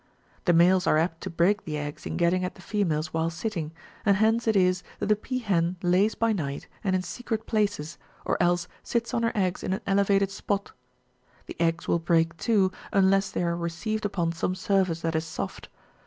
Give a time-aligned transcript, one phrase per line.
[0.45, 3.71] The males are apt to break the eggs in getting at the females while sitting,
[4.03, 7.99] and hence it is that the pea hen lays by night, and in secret places,
[8.25, 10.71] or else sits on her eggs in an elevated spot;
[11.45, 15.69] the eggs will break, too, unless they are received upon some surface that is soft.